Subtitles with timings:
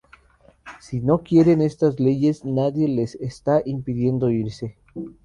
[0.79, 4.75] Si no quieren estas leyes, nadie les está impidiendo irse.